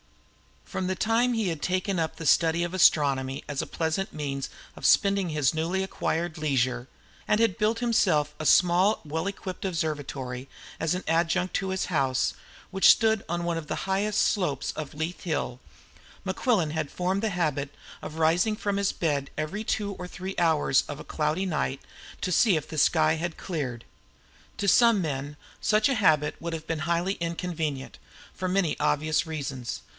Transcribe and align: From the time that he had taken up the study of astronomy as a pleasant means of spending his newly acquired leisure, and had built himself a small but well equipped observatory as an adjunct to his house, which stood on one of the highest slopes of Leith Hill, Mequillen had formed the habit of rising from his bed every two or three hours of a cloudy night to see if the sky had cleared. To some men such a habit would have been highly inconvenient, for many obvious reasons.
From 0.65 0.87
the 0.87 0.95
time 0.95 1.31
that 1.31 1.37
he 1.37 1.49
had 1.49 1.61
taken 1.61 1.99
up 1.99 2.15
the 2.15 2.25
study 2.25 2.63
of 2.63 2.73
astronomy 2.73 3.43
as 3.47 3.61
a 3.61 3.67
pleasant 3.67 4.13
means 4.13 4.49
of 4.77 4.85
spending 4.85 5.29
his 5.29 5.53
newly 5.53 5.83
acquired 5.83 6.37
leisure, 6.39 6.87
and 7.27 7.39
had 7.41 7.57
built 7.57 7.79
himself 7.79 8.33
a 8.39 8.45
small 8.45 9.01
but 9.03 9.11
well 9.11 9.27
equipped 9.27 9.65
observatory 9.65 10.47
as 10.79 10.95
an 10.95 11.03
adjunct 11.09 11.53
to 11.57 11.69
his 11.69 11.85
house, 11.87 12.33
which 12.71 12.89
stood 12.89 13.23
on 13.29 13.43
one 13.43 13.57
of 13.57 13.67
the 13.67 13.83
highest 13.85 14.23
slopes 14.23 14.71
of 14.71 14.93
Leith 14.95 15.21
Hill, 15.23 15.59
Mequillen 16.25 16.71
had 16.71 16.89
formed 16.89 17.21
the 17.21 17.29
habit 17.31 17.69
of 18.01 18.15
rising 18.15 18.55
from 18.55 18.77
his 18.77 18.93
bed 18.93 19.29
every 19.37 19.65
two 19.65 19.91
or 19.99 20.07
three 20.07 20.35
hours 20.39 20.83
of 20.87 20.99
a 21.01 21.03
cloudy 21.03 21.45
night 21.45 21.81
to 22.21 22.31
see 22.31 22.55
if 22.55 22.67
the 22.67 22.77
sky 22.77 23.15
had 23.15 23.37
cleared. 23.37 23.83
To 24.57 24.69
some 24.69 25.01
men 25.01 25.35
such 25.59 25.89
a 25.89 25.95
habit 25.95 26.37
would 26.39 26.53
have 26.53 26.65
been 26.65 26.79
highly 26.89 27.15
inconvenient, 27.15 27.99
for 28.33 28.47
many 28.47 28.79
obvious 28.79 29.27
reasons. 29.27 29.81